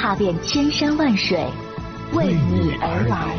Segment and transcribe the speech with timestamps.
[0.00, 1.38] 踏遍千山万水，
[2.14, 3.36] 为你而来。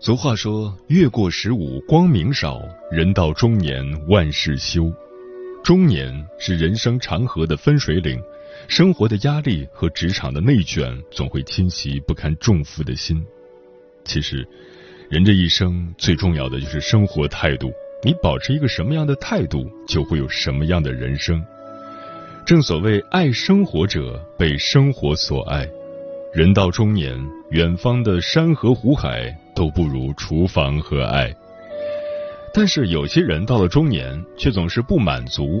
[0.00, 2.56] 俗话说：“月过十五，光明少；
[2.90, 4.92] 人到中年，万事休。”
[5.62, 8.20] 中年是人生长河的分水岭，
[8.66, 13.22] 生活的压力和职场的内卷总会侵袭不堪重负的心。
[14.04, 14.46] 其实，
[15.10, 17.70] 人这一生最重要的就是生活态度。
[18.02, 21.44] 你保持一个什么样的态度，就会有什么样的人生。
[22.46, 25.68] 正所谓，爱生活者被生活所爱。
[26.32, 27.14] 人到中年，
[27.50, 31.32] 远方的山河湖海都不如厨房和爱。
[32.52, 35.60] 但是有些人到了中年，却总是不满足。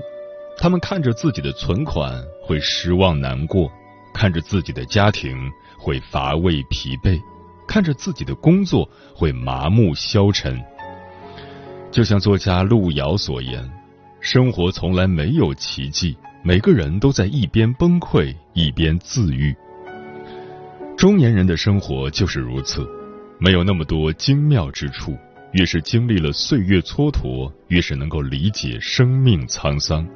[0.58, 3.70] 他们看着自己的存款会失望难过，
[4.12, 5.36] 看着自己的家庭
[5.78, 7.18] 会乏味疲惫，
[7.66, 10.60] 看着自己的工作会麻木消沉。
[11.90, 13.68] 就像作家路遥所言
[14.20, 19.54] ：“生活从来没有奇迹，每个人都在一边崩溃一边自愈。”
[20.98, 22.86] 中年人的生活就是如此，
[23.38, 25.16] 没有那么多精妙之处。
[25.52, 30.06] 越是经历了岁月蹉跎，越是能够理解生命沧桑。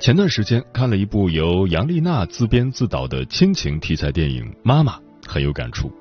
[0.00, 5.92] 前段时间看了一部由杨丽娜自编自导的亲情题材电影《妈妈》，很有感触。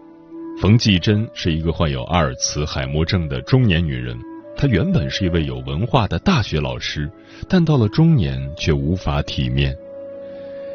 [0.59, 4.17] 冯继珍是一个患有阿尔茨海默症的中年女人，
[4.57, 7.07] 她原本是一位有文化的大学老师，
[7.47, 9.75] 但到了中年却无法体面。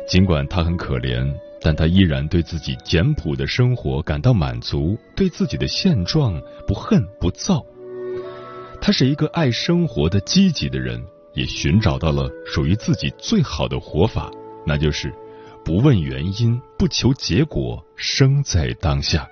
[0.09, 1.29] 尽管她很可怜。
[1.67, 7.61] 但他依然对自己简朴的生活感到满足，对自己的现状不恨不躁。
[8.81, 11.05] 他是一个爱生活的积极的人，
[11.35, 14.31] 也寻找到了属于自己最好的活法，
[14.65, 15.13] 那就是
[15.65, 19.29] 不问原因，不求结果，生在当下。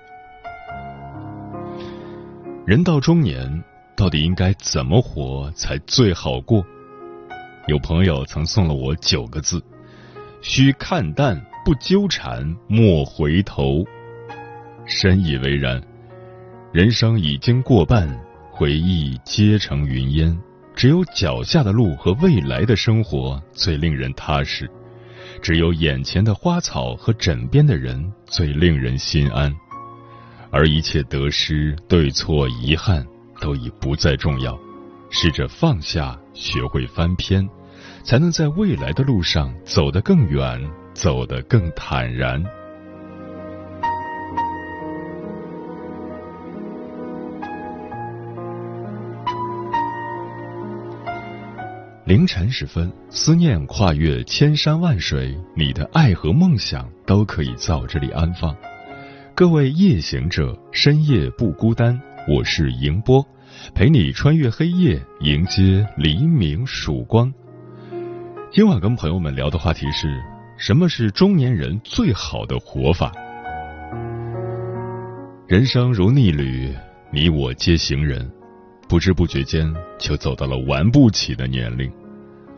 [2.65, 3.63] 人到中年，
[3.95, 6.65] 到底应该怎么活才最好过？
[7.67, 9.63] 有朋友曾送了我九个字：
[10.41, 11.41] 需看淡。
[11.65, 13.83] 不纠缠，莫回头，
[14.85, 15.81] 深以为然。
[16.71, 18.07] 人生已经过半，
[18.51, 20.37] 回忆皆成云烟。
[20.75, 24.69] 只有脚下的路和未来的生活最令人踏实，
[25.41, 29.51] 只有眼前的花草和枕边的人最令人心安。
[30.51, 33.03] 而一切得失、对错、遗憾
[33.41, 34.55] 都已不再重要。
[35.09, 37.49] 试着放下，学会翻篇，
[38.03, 40.61] 才能在未来的路上走得更远。
[40.95, 42.41] 走得更坦然。
[52.05, 58.55] 凌晨时分，思念跨越千山万水，你的爱和梦想都可以在这里安放。
[59.35, 63.25] 各位夜行者，深夜不孤单，我是迎波，
[63.73, 67.33] 陪你穿越黑夜，迎接黎明曙光。
[68.49, 70.34] 今晚跟朋友们聊的话题是。
[70.57, 73.11] 什么是中年人最好的活法？
[75.47, 76.73] 人生如逆旅，
[77.11, 78.31] 你我皆行人，
[78.87, 81.91] 不知不觉间就走到了玩不起的年龄。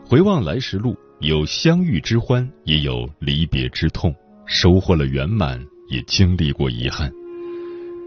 [0.06, 4.14] 回望来时路，有相遇之欢，也有离别之痛，
[4.46, 5.60] 收获了圆满，
[5.90, 7.12] 也经历过遗憾。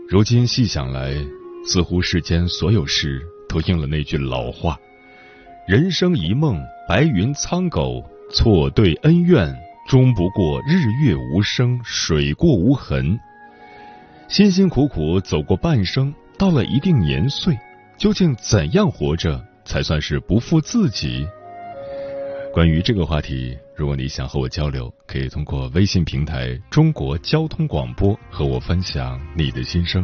[0.07, 1.13] 如今细想来，
[1.65, 4.79] 似乎世间所有事都应了那句老话：
[5.67, 8.01] 人生一梦，白云苍狗，
[8.33, 9.53] 错对恩怨。
[9.91, 13.19] 终不过日月无声，水过无痕。
[14.29, 17.59] 辛辛苦苦走过半生，到了一定年岁，
[17.97, 21.27] 究竟怎样活着才算是不负自己？
[22.53, 30.01] 关于这个话题，如果你想和我交流，可以通过微信平台“中国交通广播”和我分享你的心声。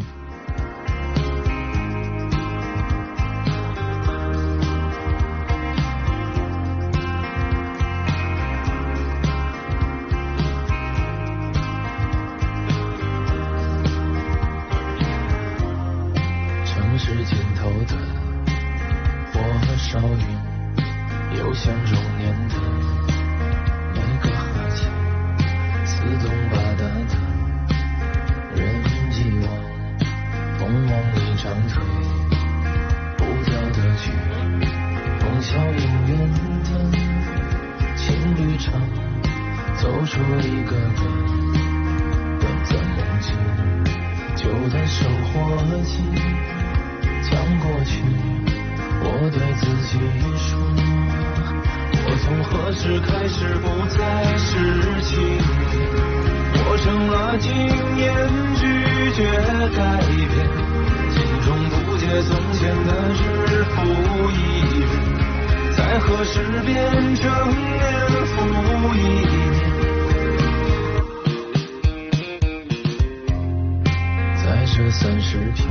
[74.78, 75.66] 这三十平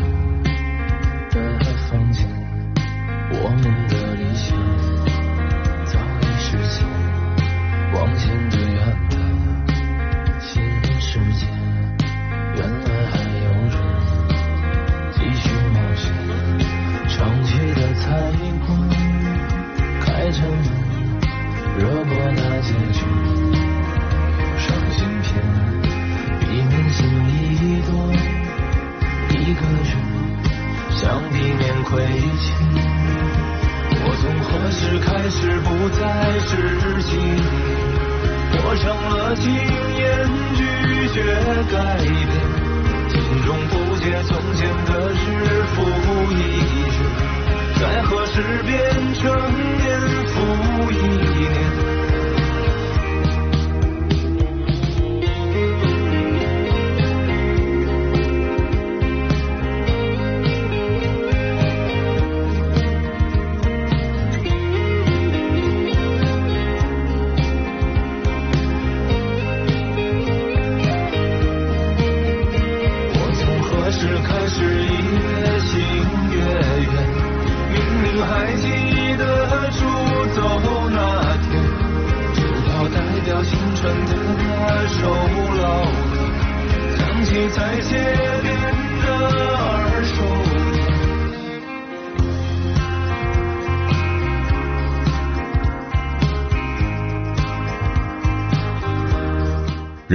[1.30, 1.38] 的
[1.88, 2.26] 房间。
[3.30, 4.58] 我们的理想
[5.84, 6.84] 早已实现，
[7.92, 9.14] 光鲜对岸的
[10.40, 10.60] 新
[11.00, 11.46] 世界，
[12.56, 13.78] 原来还有人
[15.12, 16.12] 继续冒险。
[17.06, 18.10] 常去的菜
[18.66, 18.68] 馆
[20.00, 20.66] 开着门，
[21.78, 23.05] 热播那结局，
[29.56, 29.90] 个人，
[30.90, 31.90] 想避免亏
[32.40, 32.44] 欠。
[34.04, 36.00] 我从何时开始不再
[36.46, 36.50] 是
[37.02, 37.10] 情？
[38.58, 40.04] 我成了经验，
[40.54, 40.60] 拒
[41.12, 41.16] 绝
[41.72, 42.30] 改变，
[43.10, 45.14] 心中不解从前的日
[45.74, 45.76] 复
[46.32, 46.34] 一
[46.94, 46.96] 日，
[47.80, 48.72] 在何时变
[49.14, 49.24] 成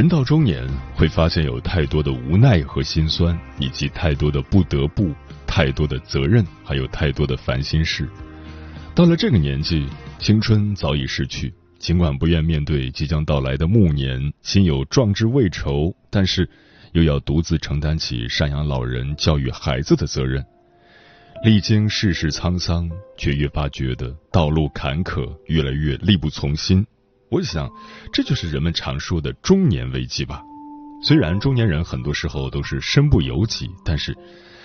[0.01, 5.13] 人到中年，会发现有太多的无奈和心酸，以及太多的不得不，
[5.45, 8.09] 太多的责任，还有太多的烦心事。
[8.95, 9.86] 到了这个年纪，
[10.18, 16.50] 青春早已逝去，尽管不愿面对即将到来的暮年，心有壮志未酬，但是
[16.94, 20.44] 又要独自承担起赡养老人、教育孩子的责任。
[21.44, 22.89] 历经世事沧桑，
[23.19, 26.83] 却越发觉得道路坎坷，越来越力不从心。
[27.31, 27.72] 我想，
[28.12, 30.44] 这就是人们常说的中年危机吧。
[31.01, 34.13] 虽然中年人很多时候都是身不由己，但是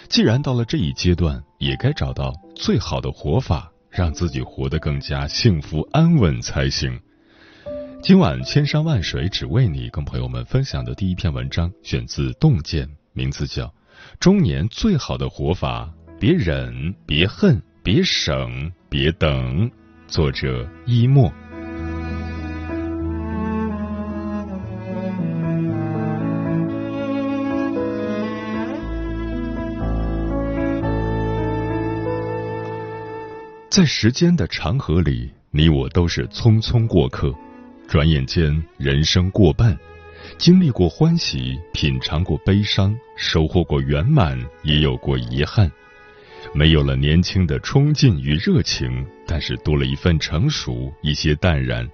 [0.08, 7.00] 既然到了这一阶段，也该找到最好的活法，让自己活得更加幸福安稳才行。
[8.02, 13.66] 今晚千山万水只为你，跟朋友们分享的第一篇文章选自《洞见》，名字叫
[14.18, 19.70] 《中年最好的活法》，别忍，别恨，别省，别等。
[20.08, 21.32] 作者：一墨。
[33.76, 37.30] 在时间的长河里，你我都是匆匆过客。
[37.86, 39.78] 转眼间，人生过半，
[40.38, 45.70] 经历过欢喜，品尝过悲伤，收获过圆满，也有过遗憾。
[46.54, 51.86] 没有了年轻的冲劲与热情，但是多了一份成熟，一些淡然。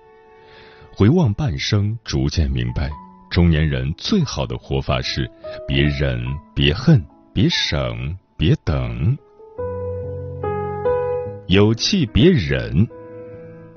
[0.95, 2.93] 回望半生，逐渐明白，
[3.29, 5.29] 中年人最好的活法是：
[5.67, 6.25] 别忍，
[6.55, 9.19] 别恨，别省，别等。
[11.49, 12.87] 有气别忍，《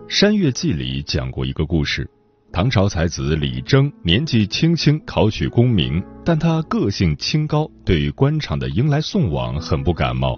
[0.07, 2.07] 山月记》里讲过一个故事：
[2.53, 10.37] 唐朝才子李征年纪轻轻考取功名，但他个性清高，对官场的迎来送往很不感冒。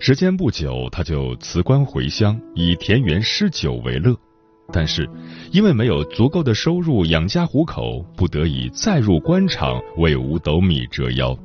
[0.00, 4.14] 时间不久，他就辞官回乡，以田园诗酒为乐。
[4.72, 5.08] 但是
[5.52, 11.38] 因为没有足够的收入养家糊口，不得已再入官场为五斗米折腰。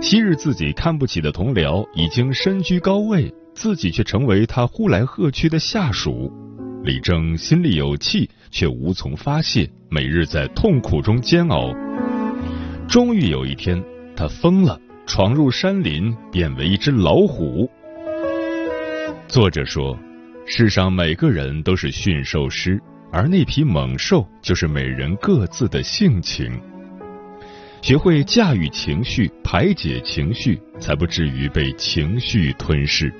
[0.00, 3.32] 昔日自己看不起的同僚，已经身居高位。
[3.54, 6.32] 自己却成为他呼来喝去的下属，
[6.82, 11.72] 李征心里有气，却无从发泄，每日在痛苦中煎熬。
[12.88, 13.82] 终于有一天，
[14.16, 17.70] 他疯了，闯入山林，变为一只老虎。
[19.28, 19.98] 作者说，
[20.46, 22.80] 世上每个人都是驯兽师，
[23.12, 26.50] 而那匹猛兽就是每人各自的性情。
[27.80, 33.12] 学会驾驭情绪，排解情绪，才不至于被情绪吞噬。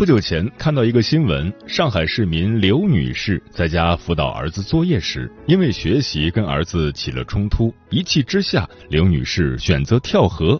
[0.00, 10.58] 不久前看到一个新闻，上海市民刘女士在家辅导儿子作业时，因为学习跟儿子起了冲突，一气之下，刘女士选择跳河。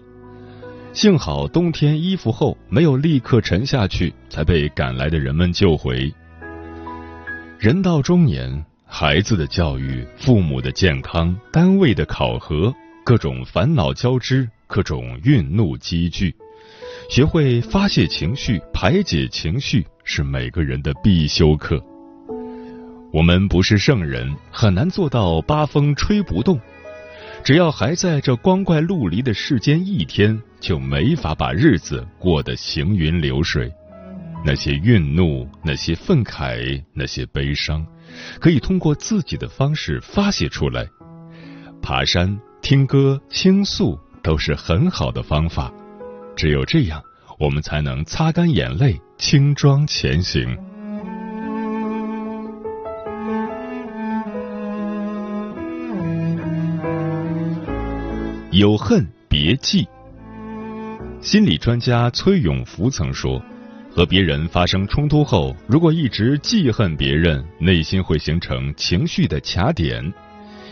[0.93, 6.13] 幸好冬天衣服厚，没有立刻沉下去，才被赶来的人们救回。
[7.59, 12.71] 人到中年，孩子的教育、父母的健康、单位的考核，
[13.03, 16.37] 各种烦恼交织，各种愠怒积聚。
[17.11, 21.83] 学会发泄情绪、排解情绪是每个人的必修课。
[23.13, 26.61] 我们不是圣人，很难做到八风吹不动。
[27.43, 33.69] 只要还在这光怪陆离的世间一天，就没法把日子过得行云流水。
[34.47, 37.85] 那些愠怒，那些愤慨，那些悲伤，
[38.39, 40.87] 可以通过自己的方式发泄出来。
[41.83, 45.73] 爬山、听歌、倾诉都是很好的方法。
[46.41, 47.05] 只有这样，
[47.39, 50.57] 我们才能擦干眼泪，轻装前行。
[58.53, 59.87] 有恨别记。
[61.21, 63.39] 心理专家崔永福曾说，
[63.95, 70.11] 和别人发生冲突后，如果一直记恨别人，内心会形成情绪的卡点，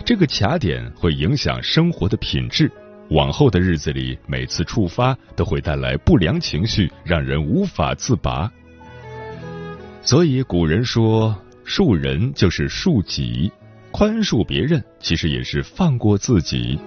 [0.02, 2.72] 这个卡点会影响生活的品质。
[3.10, 8.50] 往后的日子里，每次触发都会带来不良情绪，让人无法自拔。
[10.02, 13.50] 所以古人说：“恕人就是恕己，
[13.90, 16.78] 宽恕别人其实也是放过自己。”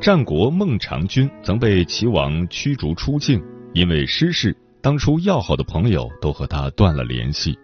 [0.00, 3.42] 战国孟尝君曾被齐王驱逐出境，
[3.74, 7.58] 因为失势，当初要好的朋友都和他断了联系。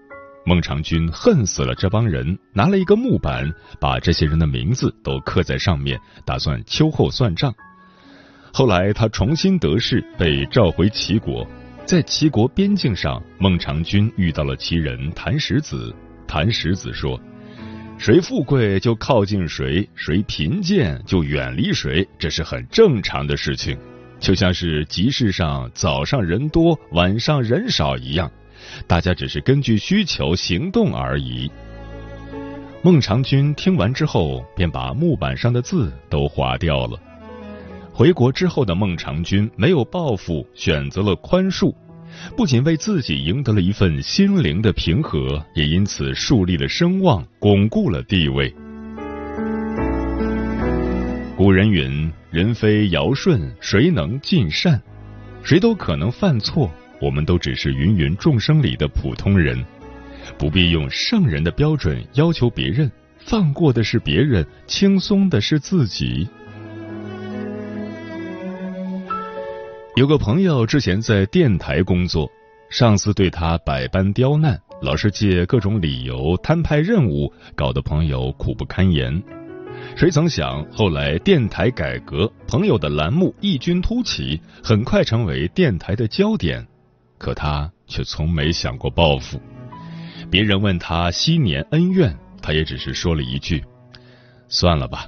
[0.49, 7.53] 孟尝君恨死了这帮人，拿了一个木板，把这些人的名字都刻在上面，打算秋后算账。
[8.53, 11.45] 后来他重新得势，被召回齐国，
[11.85, 15.93] 在齐国边境上，孟尝君遇到了齐人谭石子。
[16.29, 17.21] 谭石子说
[17.99, 23.76] ：“谁富贵就靠近谁，谁贫贱就远离谁，这是很正常的事情，
[24.21, 28.31] 就像是集市上早上人多，晚上人少一样。”
[28.87, 31.51] 大家只是根据需求行动而已。
[32.83, 36.99] 孟尝君听完之后，便把木板上的字都划掉了。
[37.93, 41.75] 回国之后的孟尝君没有报复，选择了宽恕，
[42.37, 48.55] 不仅为自己赢得了一份心灵的平和，也因此树立了声望，巩固了地位。
[51.37, 54.81] 古人云：“人非尧舜，谁能尽善？
[55.43, 59.62] 谁都可能犯错。”我们都只是芸芸众生里的普通人，
[60.38, 62.91] 不必用圣人的标准要求别人。
[63.19, 66.29] 放过的是别人，轻松的是自己。
[69.97, 72.31] 有个朋友之前在电台工作，
[72.71, 79.21] 上司对他百般刁难，老是借各种理由摊派任务，搞得朋友苦不堪言。
[79.97, 86.65] 谁曾想，后来电台改革，朋友的栏目异军突起，很快成为电台的焦点。
[87.26, 89.42] 可他却从没想过报复。
[90.30, 93.64] 别人问他昔年恩怨，他也只是说了一句
[94.47, 95.06] ：“算了吧。”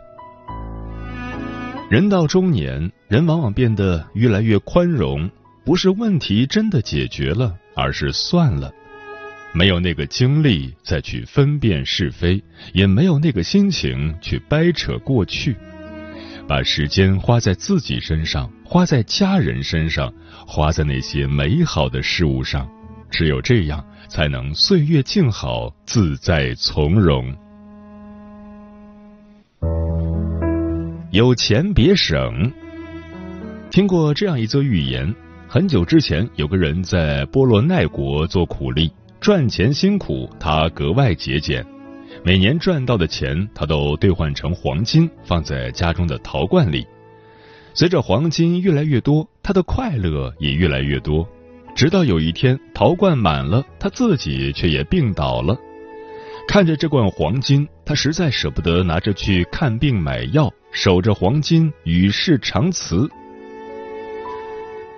[1.88, 5.30] 人到中年，人往往变得越来越宽容，
[5.64, 8.72] 不是问题真的解决了，而是算了。
[9.52, 15.56] 没有那个精力再去分辨是非，也没有那个心情去掰扯过去。
[16.48, 20.12] 把时间花在自己身上，花在家人身上，
[20.50, 22.66] 花在那些美好的事物上，
[23.10, 27.36] 只有这样，才能岁月静好，自在从容。
[31.10, 32.50] 有钱别省。
[33.70, 35.14] 听过这样一则寓言：
[35.46, 38.90] 很久之前，有个人在波罗奈国做苦力，
[39.20, 41.62] 赚钱辛苦，他格外节俭。
[42.24, 46.86] 每年赚到的钱，他都兑换成黄金，放在家中的陶罐里。
[47.74, 51.26] 随着黄金越来越多，他的快乐也越来越多。
[51.74, 55.56] 直到有一天，陶罐满了，他自己却也病倒了。
[56.46, 63.08] 看着这罐黄金，他实在舍不得拿着去看病买药，守着黄金与世长辞。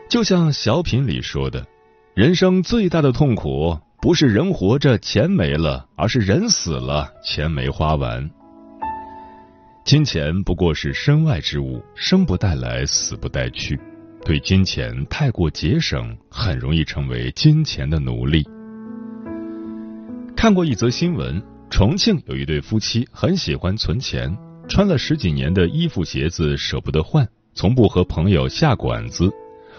[0.09, 1.65] 就像小品里说的，
[2.15, 3.79] 人生最大的痛苦。
[4.03, 8.29] 不是人活着钱没了，而是人死了钱没花完。
[9.85, 13.79] 金钱不过是身外之物，生不带来，死不带去。
[14.25, 18.47] 对金钱太过节省，很容易成为金钱的奴隶。
[20.37, 24.37] 看过一则新闻，重庆有一对夫妻很喜欢存钱，
[24.69, 29.31] 穿了十几年的衣服鞋子舍不得换，从不和朋友下馆子，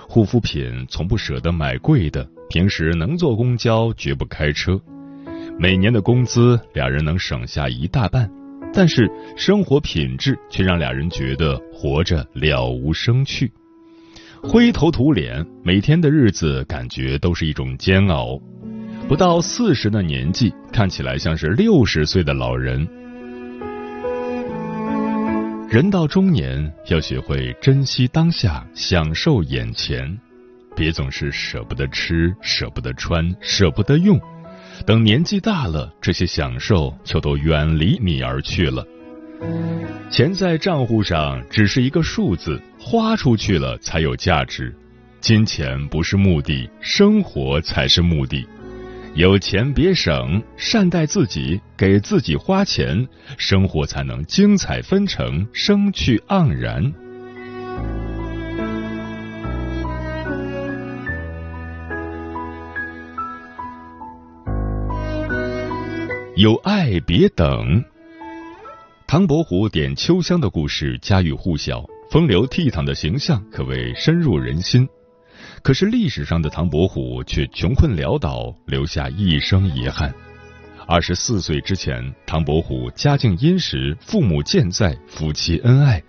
[0.09, 4.79] 护肤品从不舍得买贵的，平时能坐公交绝不开车。
[5.57, 8.29] 每年的工资，俩人能省下一大半，
[8.73, 13.51] 但是生活品质却让俩人觉得活着了无生趣，
[14.43, 18.39] 灰头土脸，每天的日子感觉都是一种煎熬。
[19.07, 22.87] 不到四十的年纪，看起来像是六十岁的老人。
[25.69, 30.19] 人到中年，要学会珍惜当下，享受眼前，
[30.75, 34.19] 别总是舍不得吃、舍不得穿、舍不得用。
[34.87, 38.83] 等年纪大了，这些享受就都远离你而去了。
[40.09, 44.75] 钱在账户上只是一个数字，花出去了才有价值。
[45.19, 48.45] 金钱不是目的，生活才是目的。
[49.13, 53.07] 有钱别省，善待自己，给自己花钱，
[53.37, 56.93] 生活才能精彩纷呈，生趣盎然。
[66.35, 67.83] 有爱别等。
[69.11, 74.87] 唐伯虎点秋香的故事家喻户晓，风流倜傥的形象可谓深入人心。
[75.61, 80.15] 可是历史上的唐伯虎却穷困潦倒，留下一生遗憾。
[80.87, 86.01] 二十四岁之前，唐伯虎家境殷实，父母健在，夫妻恩爱。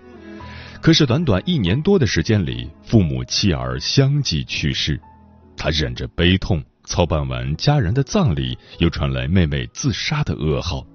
[0.81, 5.01] 可是短短一年多的时间里，父母妻儿相继去世，
[5.57, 6.63] 他忍着悲痛。
[6.85, 10.87] 操办完家人的葬礼，又传来妹妹自杀的噩耗。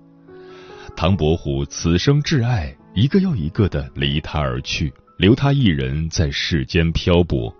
[0.98, 7.56] 唐伯虎此生挚爱一个又一个的离他而去，留他一人在世间漂泊。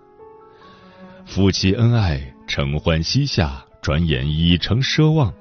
[1.24, 5.32] 夫妻恩爱，承欢膝下，转眼已成奢望。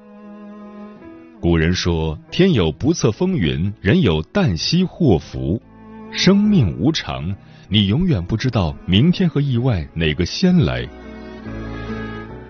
[1.42, 5.60] 古人说：“天有不测风云，人有旦夕祸福。”
[6.14, 7.36] 生命无常，
[7.68, 10.88] 你永远不知道明天和意外哪个先来。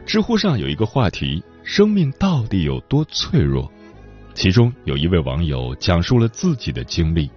[0.06, 3.72] 知乎上有一个话题：生命到底有多脆弱？
[4.38, 7.28] 其中有一位网友讲述了自己的经历：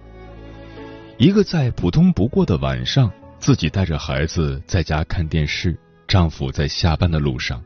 [1.17, 5.75] 一个再普通不过的晚上，自己带着孩子在家看电视，
[6.07, 7.59] 丈夫在下班的路上，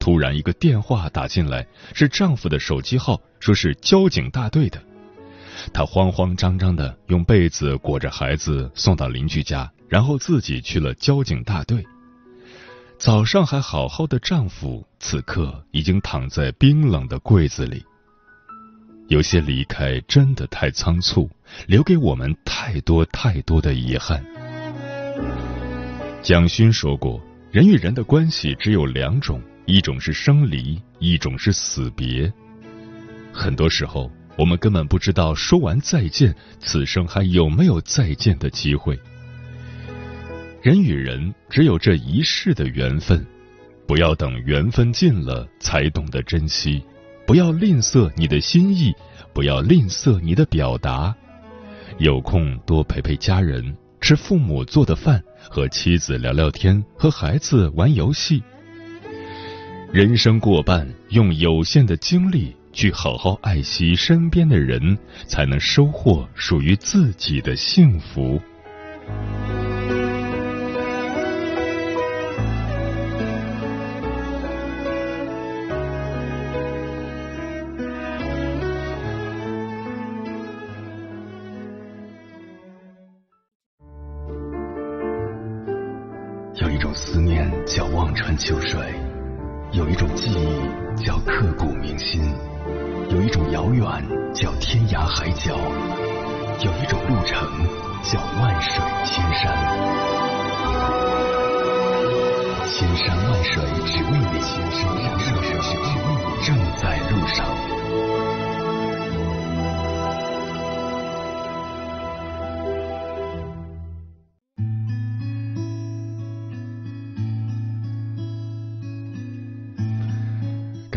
[0.00, 4.82] 突然一个电话打进来，是丈夫的手机号，说是交警大队的。
[5.72, 11.86] 她慌慌张张的用被子裹着孩子送到邻居家，然后自己去了交警大队。
[12.98, 17.84] 早上还好好的丈夫，此刻已经躺在冰冷的柜子里。
[19.10, 21.28] 有些离开真的太仓促，
[21.66, 24.24] 留给我们太多太多的遗憾。
[26.22, 27.20] 蒋勋说过，
[27.50, 32.32] 人与人的关系只有两种，一种是生离，一种是死别。
[33.32, 38.96] 很多时候，我们根本不知道说完再见，此生还有没有再见的机会。
[40.62, 43.26] 人与人只有这一世的缘分，
[43.88, 46.84] 不要等缘分尽了才懂得珍惜，
[47.30, 48.92] 不要吝啬你的心意，
[49.32, 51.14] 不要吝啬你的表达。
[51.98, 58.42] 有空多陪陪家人，吃父母做的饭，和妻子聊聊天，和孩子玩游戏。
[59.92, 68.40] 人生过半，用有限的精力去好好爱惜身边的人，才能收获属于自己的幸福。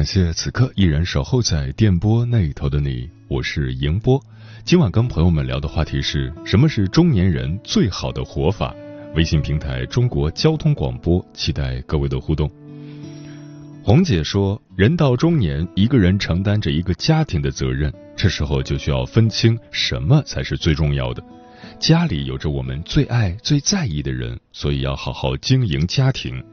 [0.04, 4.22] 感谢此刻依然守候在电波那头的你，我是迎波。
[4.66, 8.76] 今晚跟朋友们聊的话题是什么是中年人最好的活法？
[9.16, 12.52] 微信平台中国交通广播，期待各位的互动。
[13.82, 21.24] 红姐说，人到中年，一个人承担着一个家庭的责任，这时候就需要分清什么才是最重要的。
[21.80, 26.44] 家里有着我们最爱、最在意的人，所以要好好经营家庭。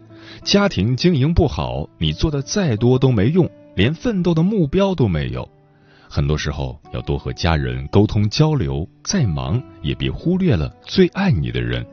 [0.42, 5.48] 家庭经营不好，你做的再多都没用，连奋斗的目标都没有。
[6.08, 11.86] 很多时候要多和家人沟通交流，再忙也别忽略了最爱你的人。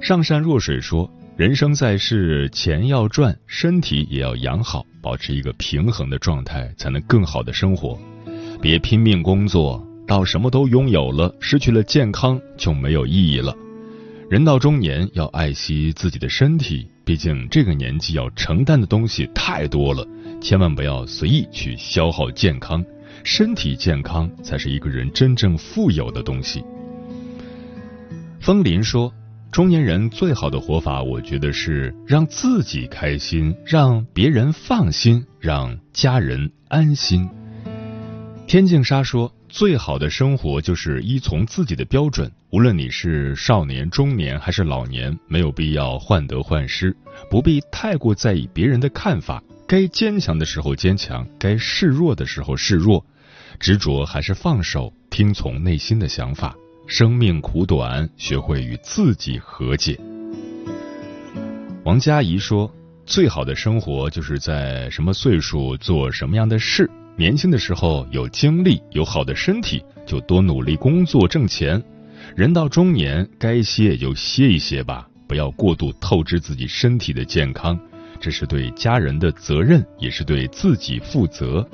[0.00, 7.98] 上善若水说：“人生在世，钱要赚，身体也要养好，保持一个平衡的状态，才能更好的生活。
[8.60, 13.54] 别拼命工作，到什么都拥有了，失去了健康就没有意义了。
[14.30, 20.06] 人到中年，要爱惜自己的身体，毕竟这个年纪要承担的东西太多了。”
[20.38, 22.84] 千万不要随意去消耗健康，
[23.24, 26.62] 身体健康才是一个人真正富有的东西。
[28.38, 29.10] 风林说
[29.50, 37.26] ：“中年人最好的活法，我觉得是让自己开心，让别人放心，让家人安心。”
[38.46, 46.94] 天净沙说：“最好的生活就是依从自己的标准，无论你是少年、中年还是老年，没有必要患得患失，
[47.30, 53.04] 不必太过在意别人的看法。”该坚强的时候坚强，该示弱的时候示弱，
[53.58, 56.54] 执着还是放手，听从内心的想法。
[56.86, 59.98] 生命苦短，学会与自己和解。
[61.84, 62.70] 王佳怡说
[63.04, 66.90] ：“最好的生活就是在什么岁数做什么样的事。
[67.18, 71.82] 年轻的时候有精力，有好的身体，就多努力工作挣钱。
[72.36, 77.76] 人到中年，该歇也就歇一歇吧，不要过度透支自己身体的健康。”
[78.20, 81.68] 这是对家人的责任，也是对自己负责。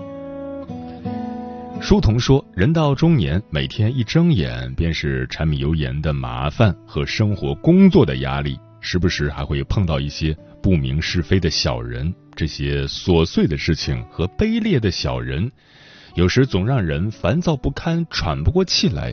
[1.79, 12.15] 书童说：“人到中年，每天一睁眼便是柴米油盐的麻烦和生活工作的压力，时不时还会碰到一些不明是非的小人。
[12.35, 15.53] 这些琐碎的事情和卑劣的小人，
[16.15, 19.13] 有时总让人烦躁不堪、喘不过气来。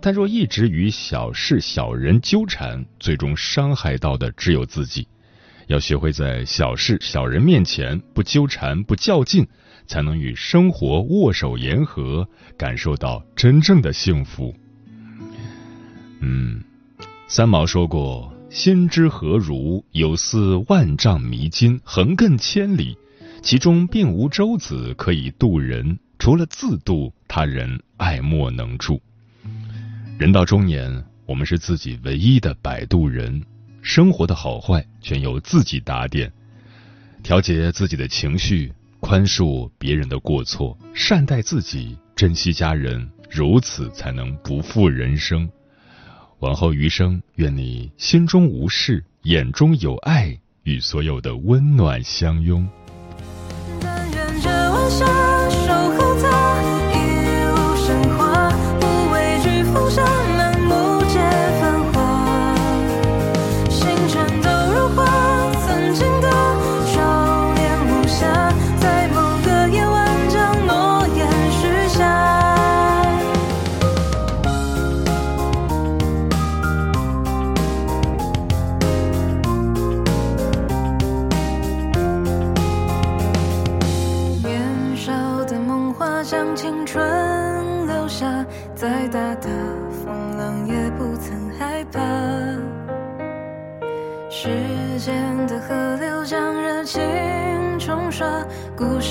[0.00, 5.06] 但若一直与小事小人纠缠，最终伤害到的只有自己。”
[5.68, 9.46] 要学会在小事小人面前不纠缠不较劲，
[9.86, 14.54] 才能与生活握手言和，感受到真正的幸福。
[16.20, 16.64] 嗯，
[17.28, 19.84] 三毛说过：“心之何如？
[19.92, 22.96] 有似万丈迷津，横亘千里，
[23.42, 28.98] 其中并无舟子可以渡人，除了自渡，他人爱莫能助。”
[30.18, 33.44] 人到中年，我们是自己唯一的摆渡人。
[33.82, 36.32] 生活的好坏全由自己打点，
[37.22, 45.46] 调节自己的情绪，宽恕别人的过错，善待自己，珍惜家人，如此才能不负人生。
[46.40, 52.68] 往后余生，愿你心中无事，眼中有爱，与所有的温暖相拥。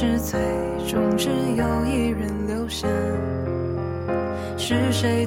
[0.06, 0.39] 是最
[0.88, 2.88] 终只有一人留下，
[4.56, 5.26] 是谁